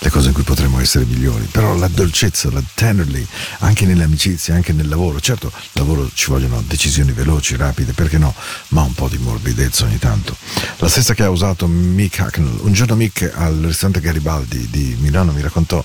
le 0.00 0.10
cose 0.10 0.28
in 0.28 0.34
cui 0.34 0.42
potremmo 0.42 0.80
essere 0.80 1.04
migliori, 1.04 1.44
però 1.50 1.74
la 1.76 1.88
dolcezza, 1.88 2.50
la 2.50 2.62
tenderly, 2.74 3.26
anche 3.60 3.84
nelle 3.84 4.04
amicizie, 4.04 4.54
anche 4.54 4.72
nel 4.72 4.88
lavoro, 4.88 5.20
certo, 5.20 5.50
lavoro 5.72 6.08
ci 6.12 6.30
vogliono 6.30 6.62
decisioni 6.66 7.12
veloci, 7.12 7.56
rapide, 7.56 7.92
perché 7.92 8.18
no, 8.18 8.34
ma 8.68 8.82
un 8.82 8.94
po' 8.94 9.08
di 9.08 9.18
morbidezza 9.18 9.84
ogni 9.84 9.98
tanto. 9.98 10.36
La 10.78 10.88
stessa 10.88 11.14
che 11.14 11.24
ha 11.24 11.30
usato 11.30 11.66
Mick 11.66 12.20
Hacknell, 12.20 12.58
un 12.60 12.72
giorno 12.72 12.94
Mick 12.94 13.30
al 13.34 13.56
ristorante 13.56 14.00
Garibaldi 14.00 14.68
di 14.70 14.96
Milano 15.00 15.32
mi 15.32 15.40
raccontò 15.40 15.84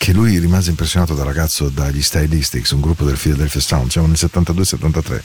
che 0.00 0.14
lui 0.14 0.38
rimase 0.38 0.70
impressionato 0.70 1.12
da 1.12 1.24
ragazzo 1.24 1.68
dagli 1.68 2.00
Stylistics, 2.00 2.70
un 2.70 2.80
gruppo 2.80 3.04
del 3.04 3.18
Philadelphia 3.18 3.60
Sound, 3.60 3.90
siamo 3.90 4.06
nel 4.06 4.16
72-73, 4.16 5.20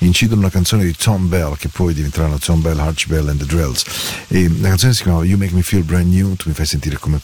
incidono 0.00 0.42
una 0.42 0.50
canzone 0.50 0.84
di 0.84 0.94
Tom 0.94 1.30
Bell 1.30 1.56
che 1.56 1.68
poi 1.68 1.94
diventerà 1.94 2.28
la 2.28 2.36
Tom 2.36 2.60
Bell, 2.60 2.78
Archie 2.78 3.16
and 3.16 3.38
the 3.38 3.46
Drills. 3.46 3.84
E 4.28 4.46
la 4.60 4.68
canzone 4.68 4.92
si 4.92 5.02
chiamava 5.02 5.24
You 5.24 5.38
Make 5.38 5.54
Me 5.54 5.62
Feel 5.62 5.82
Brand 5.82 6.12
New, 6.12 6.34
tu 6.34 6.50
mi 6.50 6.54
fai 6.54 6.66
sentire 6.66 6.98
come 6.98 7.20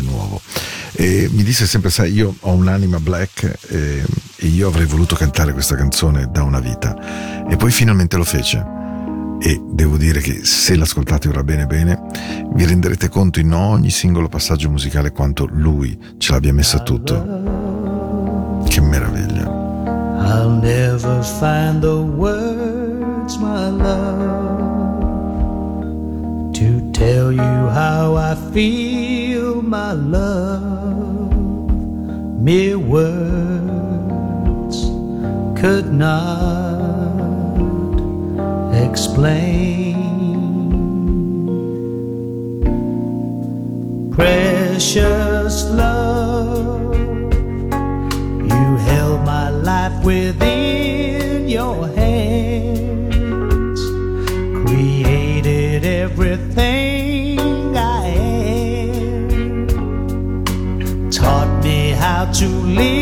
completamente 0.00 0.02
nuovo. 0.02 0.40
E 0.92 1.28
mi 1.32 1.42
disse 1.42 1.66
sempre 1.66 1.90
sai 1.90 2.12
io 2.12 2.34
ho 2.40 2.52
un'anima 2.52 2.98
black 2.98 3.58
e, 3.68 4.02
e 4.36 4.46
io 4.46 4.68
avrei 4.68 4.86
voluto 4.86 5.14
cantare 5.14 5.52
questa 5.52 5.76
canzone 5.76 6.28
da 6.30 6.42
una 6.42 6.60
vita. 6.60 7.46
E 7.48 7.56
poi 7.56 7.70
finalmente 7.70 8.16
lo 8.16 8.24
fece. 8.24 8.78
E 9.42 9.58
devo 9.70 9.96
dire 9.96 10.20
che 10.20 10.44
se 10.44 10.76
l'ascoltate 10.76 11.28
ora 11.28 11.42
bene 11.42 11.66
bene 11.66 11.98
vi 12.52 12.66
renderete 12.66 13.08
conto 13.08 13.40
in 13.40 13.52
ogni 13.52 13.88
singolo 13.88 14.28
passaggio 14.28 14.68
musicale 14.68 15.12
quanto 15.12 15.46
lui 15.50 15.98
ce 16.18 16.32
l'abbia 16.32 16.52
messa 16.52 16.80
tutto. 16.80 18.62
Che 18.68 18.80
meraviglia. 18.80 19.58
I'll 20.22 20.60
never 20.60 21.24
find 21.24 21.80
the 21.80 21.96
words, 21.96 23.36
my 23.36 23.70
love, 23.70 24.49
tell 27.00 27.32
you 27.32 27.40
how 27.80 28.14
I 28.14 28.34
feel, 28.52 29.62
my 29.62 29.92
love. 29.92 31.32
Mere 32.46 32.78
words 32.78 34.76
could 35.58 35.94
not 35.94 36.76
explain. 38.84 39.96
Precious 44.12 45.70
love. 45.70 46.94
You 48.52 48.66
held 48.90 49.24
my 49.24 49.48
life 49.48 50.04
within 50.04 51.48
your 51.48 51.88
hands, 51.88 53.80
created 54.66 55.86
everything 55.86 56.89
me 62.30 62.38
how 62.38 62.38
to 62.38 62.99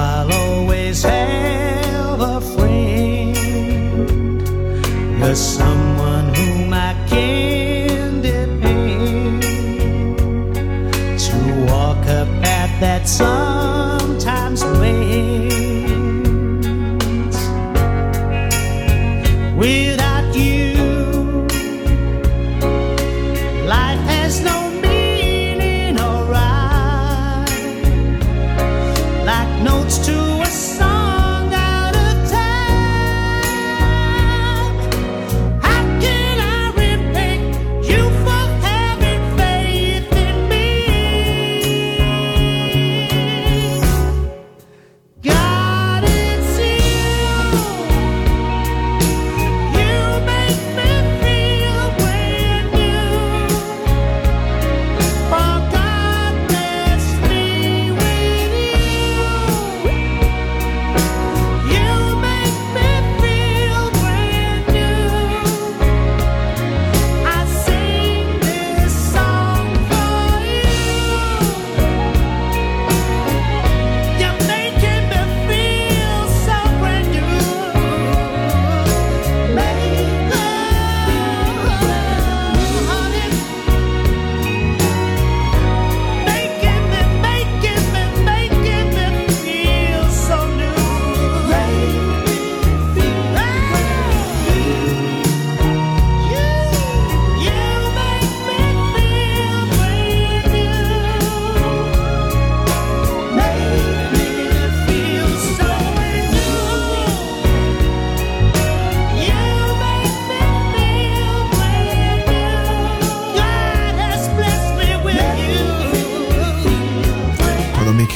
I'll 0.00 0.32
always 0.32 1.02
have 1.02 2.20
a 2.20 2.40
friend. 2.40 3.36
You're 5.18 5.34
someone 5.34 5.89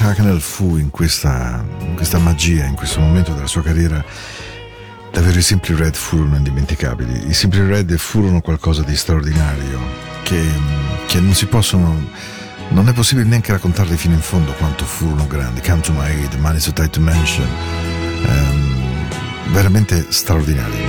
Mick 0.05 0.19
Hucknall 0.19 0.39
fu 0.39 0.77
in 0.77 0.91
questa, 0.91 1.65
in 1.81 1.95
questa 1.95 2.19
magia, 2.19 2.67
in 2.67 2.75
questo 2.75 3.01
momento 3.01 3.33
della 3.33 3.47
sua 3.47 3.63
carriera, 3.63 4.05
davvero 5.11 5.39
i 5.39 5.43
Simply 5.43 5.75
Red 5.75 5.95
furono 5.95 6.37
indimenticabili. 6.37 7.27
I 7.27 7.33
Simply 7.33 7.67
Red 7.67 7.97
furono 7.97 8.43
qualcosa 8.43 8.83
di 8.83 8.95
straordinario, 8.97 9.81
che, 10.23 10.43
che 11.07 11.21
non 11.21 11.33
si 11.33 11.47
possono, 11.47 12.07
non 12.69 12.87
è 12.87 12.93
possibile 12.93 13.27
neanche 13.27 13.53
raccontarli 13.53 13.97
fino 13.97 14.13
in 14.13 14.21
fondo 14.21 14.53
quanto 14.53 14.85
furono 14.85 15.27
grandi. 15.27 15.63
Come 15.63 15.81
to 15.81 15.93
My 15.93 16.11
Aid, 16.11 16.35
Money 16.35 16.61
So 16.61 16.75
Tight 16.75 16.91
to 16.91 17.01
Mention, 17.01 17.49
ehm, 18.27 19.09
veramente 19.53 20.05
straordinari. 20.11 20.85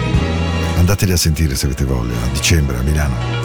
Andateli 0.76 1.13
a 1.13 1.18
sentire 1.18 1.55
se 1.55 1.68
avete 1.68 1.86
voglia, 1.86 2.22
a 2.22 2.28
dicembre 2.34 2.78
a 2.78 2.82
Milano. 2.82 3.45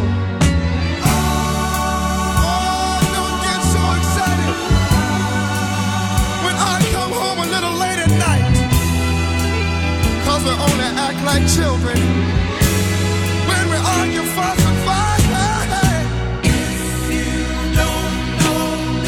We 10.43 10.51
only 10.51 10.89
act 11.07 11.21
like 11.25 11.45
children 11.57 11.99
when 13.49 13.63
we 13.71 13.77
argue, 13.97 14.23
fuss, 14.35 14.59
and 14.69 14.79
fight. 14.87 15.23
Hey, 15.37 15.63
hey. 15.75 16.01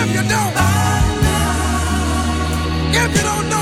if 0.00 0.08
you 0.16 0.24
don't, 0.34 0.54
if 3.02 3.10
you 3.16 3.22
don't 3.22 3.48
know 3.50 3.61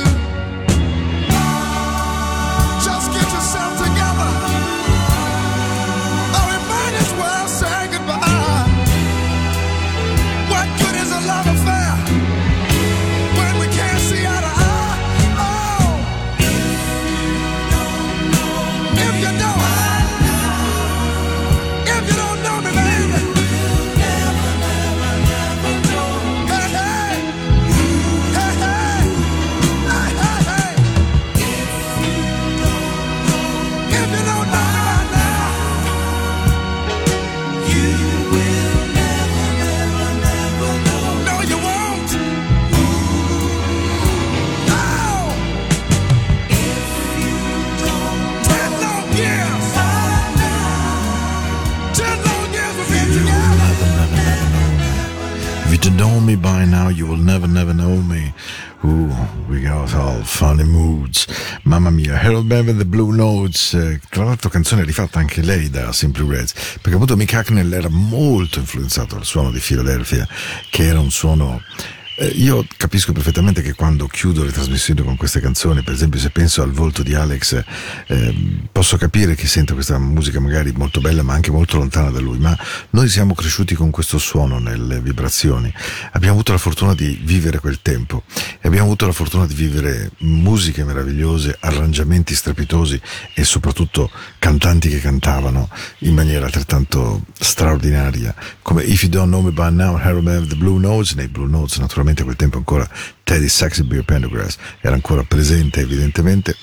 Me 56.31 56.37
by 56.37 56.65
now, 56.65 56.89
you 56.89 57.07
will 57.07 57.21
never, 57.21 57.47
never 57.47 57.73
know 57.73 58.01
me. 58.01 58.33
Ooh, 58.85 59.13
we 59.49 59.61
got 59.61 59.93
all 59.93 60.23
funny 60.23 60.63
moods. 60.63 61.27
Mamma 61.63 61.91
mia, 61.91 62.15
Harold 62.15 62.47
Bevan, 62.47 62.77
The 62.77 62.85
Blue 62.85 63.13
Notes, 63.13 63.73
eh, 63.73 63.99
tra 64.09 64.23
l'altro 64.23 64.49
canzone 64.49 64.83
rifatta 64.83 65.19
anche 65.19 65.41
lei 65.41 65.69
da 65.69 65.91
Simply 65.91 66.27
Reds, 66.27 66.53
perché 66.81 66.93
appunto 66.93 67.15
Mick 67.15 67.33
Hucknall 67.33 67.71
era 67.73 67.89
molto 67.89 68.59
influenzato 68.59 69.15
dal 69.15 69.25
suono 69.25 69.51
di 69.51 69.59
Philadelphia, 69.59 70.27
che 70.69 70.85
era 70.85 70.99
un 70.99 71.11
suono... 71.11 71.61
eh, 72.15 72.27
io 72.27 72.65
capisco 72.77 73.13
perfettamente 73.13 73.61
che 73.61 73.73
quando 73.73 74.05
chiudo 74.07 74.43
le 74.43 74.51
trasmissioni 74.51 75.01
con 75.01 75.15
queste 75.15 75.39
canzoni, 75.39 75.81
per 75.81 75.93
esempio 75.93 76.19
se 76.19 76.29
penso 76.29 76.61
al 76.61 76.71
volto 76.71 77.03
di 77.03 77.13
Alex, 77.13 77.63
eh, 78.07 78.35
posso 78.71 78.97
capire 78.97 79.33
che 79.33 79.47
sento 79.47 79.73
questa 79.73 79.97
musica 79.97 80.39
magari 80.39 80.71
molto 80.73 80.99
bella 80.99 81.23
ma 81.23 81.33
anche 81.33 81.51
molto 81.51 81.77
lontana 81.77 82.09
da 82.09 82.19
lui, 82.19 82.37
ma 82.37 82.55
noi 82.91 83.07
siamo 83.07 83.33
cresciuti 83.33 83.75
con 83.75 83.91
questo 83.91 84.17
suono 84.17 84.59
nelle 84.59 84.99
vibrazioni, 84.99 85.73
abbiamo 86.11 86.35
avuto 86.35 86.51
la 86.51 86.57
fortuna 86.57 86.93
di 86.93 87.19
vivere 87.23 87.59
quel 87.59 87.81
tempo. 87.81 88.23
E 88.59 88.67
abbiamo 88.67 88.85
avuto 88.87 89.05
la 89.05 89.13
fortuna 89.13 89.45
di 89.45 89.53
vivere 89.53 90.11
musiche 90.19 90.83
meravigliose, 90.83 91.57
arrangiamenti 91.61 92.35
strepitosi 92.35 92.99
e 93.33 93.43
soprattutto 93.43 94.11
cantanti 94.37 94.89
che 94.89 94.99
cantavano 94.99 95.69
in 95.99 96.13
maniera 96.13 96.45
altrettanto 96.45 97.23
straordinaria, 97.39 98.35
come 98.61 98.83
If 98.83 99.03
You 99.03 99.11
Don't 99.11 99.29
Know 99.29 99.41
Me 99.41 99.51
By 99.51 99.71
Now, 99.71 99.95
Harold 99.95 100.23
Bevan, 100.23 100.47
The 100.47 100.55
Blue 100.55 100.79
Notes, 100.79 101.13
nei 101.13 101.27
Blue 101.27 101.47
Notes 101.47 101.77
naturalmente 101.77 102.00
a 102.09 102.23
quel 102.23 102.35
tempo 102.35 102.57
ancora 102.57 102.89
Teddy 103.23 103.49
Sexy 103.49 103.83
Beer 103.83 104.03
Pendergrass 104.03 104.57
era 104.81 104.95
ancora 104.95 105.23
presente 105.23 105.81
evidentemente 105.81 106.55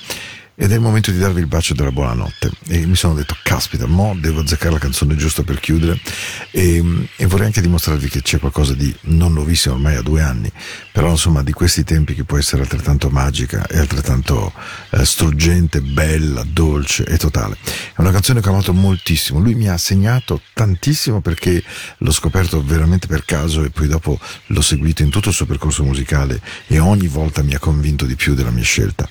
ed 0.61 0.73
è 0.73 0.75
il 0.75 0.81
momento 0.81 1.13
di 1.13 1.19
darvi 1.19 1.39
il 1.39 1.47
bacio 1.47 1.73
della 1.73 1.93
buonanotte. 1.93 2.51
E 2.67 2.85
mi 2.85 2.97
sono 2.97 3.15
detto 3.15 3.37
caspita 3.45 3.87
mo 3.87 4.17
devo 4.19 4.41
azzeccare 4.41 4.73
la 4.73 4.81
canzone 4.81 5.15
giusta 5.15 5.45
per 5.45 5.61
chiudere 5.61 6.01
e, 6.51 6.83
e 7.15 7.27
vorrei 7.27 7.47
anche 7.47 7.61
dimostrarvi 7.61 8.09
che 8.09 8.23
c'è 8.23 8.41
qualcosa 8.41 8.75
di 8.75 8.93
non 9.03 9.35
nuovissimo 9.35 9.75
ormai 9.75 9.95
a 9.95 10.03
due 10.03 10.21
anni. 10.21 10.51
Però 10.91 11.11
insomma 11.11 11.45
di 11.45 11.53
questi 11.53 11.85
tempi 11.85 12.15
che 12.15 12.25
può 12.25 12.39
essere 12.39 12.63
altrettanto 12.63 13.09
magica 13.09 13.69
e 13.69 13.79
altrettanto 13.79 14.53
eh, 14.91 15.05
struggente, 15.05 15.81
bella, 15.81 16.45
dolce 16.45 17.05
e 17.05 17.17
totale. 17.19 17.57
È 17.95 18.01
una 18.01 18.11
canzone 18.11 18.41
che 18.41 18.49
ho 18.49 18.53
amato 18.53 18.73
moltissimo. 18.73 19.39
Lui 19.39 19.55
mi 19.55 19.69
ha 19.69 19.79
segnato 19.79 20.43
tantissimo 20.55 21.21
perché 21.21 21.63
l'ho 21.99 22.13
scoperto 22.13 22.65
veramente 22.65 23.07
per 23.07 23.25
caso 23.25 23.63
e 23.63 23.71
poi 23.71 23.87
dopo 23.87 24.19
l'ho 24.47 24.61
seguito 24.61 25.03
in 25.03 25.11
tutto 25.11 25.29
il 25.29 25.37
suo 25.37 25.47
percorso 25.47 25.85
musicale 25.85 26.41
e 26.67 26.81
ogni 26.81 27.07
volta 27.07 27.45
mi 27.45 27.55
ha 27.55 27.61
convinto 27.61 28.07
di 28.07 28.17
più 28.17 28.35
della 28.35 28.51
mia 28.51 28.65
scelta 28.65 29.09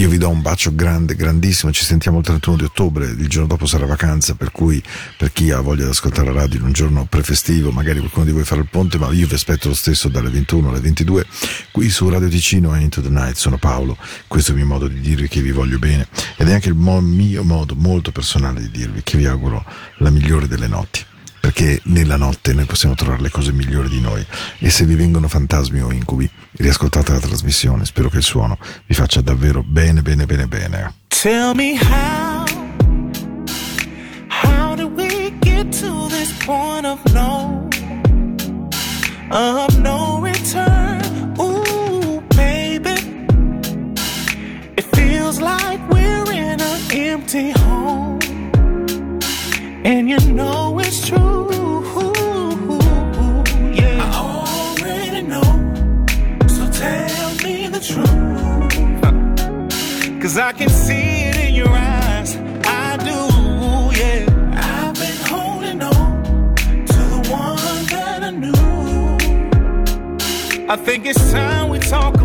Io 0.00 0.08
vi 0.08 0.16
do 0.16 0.30
un 0.30 0.40
bacio 0.40 0.74
grande, 0.74 1.14
grandissimo. 1.14 1.70
Ci 1.72 1.84
sentiamo 1.84 2.20
il 2.20 2.24
31 2.24 2.56
di 2.56 2.64
ottobre. 2.64 3.04
Il 3.04 3.28
giorno 3.28 3.48
dopo 3.48 3.66
sarà 3.66 3.84
vacanza, 3.84 4.34
per 4.34 4.50
cui 4.50 4.82
per 5.18 5.30
chi 5.30 5.50
ha 5.50 5.60
voglia 5.60 5.84
di 5.84 5.90
ascoltare 5.90 6.32
la 6.32 6.40
radio 6.40 6.58
in 6.58 6.64
un 6.64 6.72
giorno 6.72 7.04
prefestivo, 7.04 7.70
magari 7.70 7.98
qualcuno 7.98 8.24
di 8.24 8.30
voi 8.30 8.44
farà 8.44 8.62
il 8.62 8.68
ponte, 8.70 8.96
ma 8.96 9.10
io 9.10 9.26
vi 9.26 9.34
aspetto 9.34 9.68
lo 9.68 9.74
stesso 9.74 10.08
dalle 10.08 10.30
21 10.30 10.70
alle 10.70 10.80
22 10.80 11.26
qui 11.70 11.90
su 11.90 12.08
Radio 12.08 12.28
Ticino 12.28 12.74
Into 12.76 13.02
the 13.02 13.10
Night. 13.10 13.34
Sono 13.34 13.58
Paolo. 13.58 13.98
Questo 14.26 14.52
è 14.52 14.54
il 14.54 14.60
mio 14.60 14.68
modo 14.68 14.88
di 14.88 15.00
dirvi 15.00 15.28
che 15.28 15.42
vi 15.42 15.50
voglio 15.50 15.78
bene 15.78 16.08
ed 16.38 16.48
è 16.48 16.54
anche 16.54 16.70
il 16.70 16.76
mio 16.76 17.44
modo 17.44 17.74
molto 17.74 18.10
personale 18.10 18.62
di 18.62 18.70
dirvi 18.70 19.02
che 19.02 19.18
vi 19.18 19.26
auguro 19.26 19.62
la 19.98 20.08
migliore 20.08 20.48
delle 20.48 20.66
notti. 20.66 21.08
Perché 21.40 21.80
nella 21.84 22.16
notte 22.16 22.52
noi 22.52 22.66
possiamo 22.66 22.94
trovare 22.94 23.22
le 23.22 23.30
cose 23.30 23.52
migliori 23.52 23.88
di 23.88 24.00
noi 24.00 24.24
e 24.58 24.70
se 24.70 24.84
vi 24.84 24.94
vengono 24.94 25.26
fantasmi 25.26 25.80
o 25.80 25.90
incubi, 25.90 26.28
riascoltate 26.52 27.12
la 27.12 27.20
trasmissione. 27.20 27.84
Spero 27.86 28.08
che 28.08 28.18
il 28.18 28.22
suono 28.22 28.58
vi 28.86 28.94
faccia 28.94 29.20
davvero 29.20 29.62
bene, 29.64 30.02
bene, 30.02 30.26
bene, 30.26 30.46
bene. 30.46 30.94
Tell 31.08 31.54
me 31.54 31.76
how, 31.76 32.44
how 34.28 34.74
did 34.76 34.94
we 34.96 35.32
get 35.40 35.72
to 35.80 36.08
this 36.08 36.32
point 36.44 36.86
of 36.86 36.98
no, 37.12 37.68
of 39.30 39.76
no 39.78 40.20
return? 40.22 41.34
Ooh, 41.38 42.22
baby, 42.36 43.26
it 44.76 44.84
feels 44.94 45.40
like 45.40 45.80
we're 45.90 46.30
in 46.32 46.60
an 46.60 46.80
empty 46.90 47.50
home, 47.50 48.19
Cause 60.30 60.38
I 60.38 60.52
can 60.52 60.68
see 60.68 61.24
it 61.26 61.36
in 61.48 61.54
your 61.54 61.68
eyes. 61.68 62.36
I 62.64 62.96
do, 62.98 63.18
yeah. 63.98 64.26
I've 64.54 64.94
been 64.94 65.18
holding 65.26 65.82
on 65.82 66.22
to 66.86 67.00
the 67.14 67.20
one 67.32 67.86
that 67.86 68.22
I 68.22 68.30
knew. 68.30 68.52
I 70.68 70.76
think 70.76 71.06
it's 71.06 71.32
time 71.32 71.68
we 71.68 71.80
talk 71.80 72.19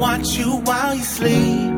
watch 0.00 0.38
you 0.38 0.50
while 0.64 0.94
you 0.94 1.04
sleep. 1.04 1.72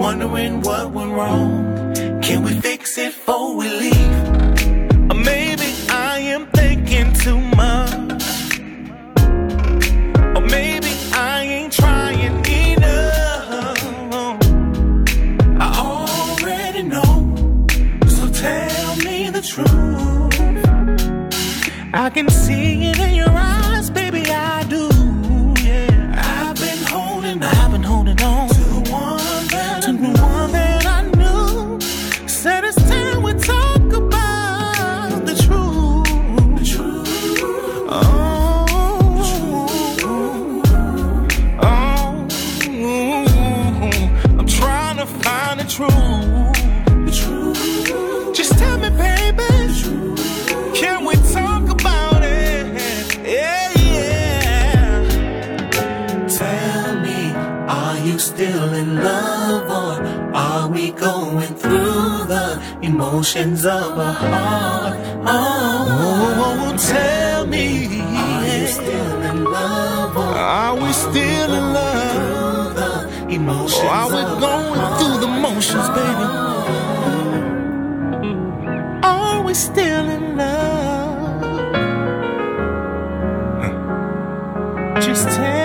Wondering 0.00 0.62
what 0.62 0.90
went 0.90 1.12
wrong. 1.12 1.94
Can 2.22 2.42
we 2.42 2.52
fix 2.60 2.96
it 2.96 3.12
before 3.12 3.54
we 3.56 3.68
leave? 3.68 3.95
Are 59.68 60.68
we 60.68 60.90
going 60.92 61.54
through 61.56 62.24
the 62.26 62.78
emotions 62.82 63.64
of 63.64 63.98
a 63.98 64.12
heart? 64.12 64.96
Oh, 65.24 65.86
oh, 65.88 66.72
oh 66.72 66.76
tell 66.76 67.46
me. 67.46 68.00
Are 68.00 68.42
we 68.42 68.66
still 68.66 69.22
in 69.22 69.44
love? 69.44 70.16
are 70.16 70.74
we 70.76 70.92
still 70.92 71.52
in 71.52 71.72
love? 71.72 73.30
Emotions 73.30 73.82
are 73.84 74.08
we 74.08 74.22
going 74.40 74.98
through 74.98 75.18
the 75.20 75.26
motions, 75.26 75.88
baby? 75.90 76.26
Are 79.02 79.42
we 79.42 79.54
still 79.54 80.08
in 80.08 80.36
love? 80.36 80.86
Just 85.02 85.28
tell 85.28 85.55